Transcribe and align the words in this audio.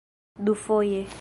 dufoje 0.39 1.05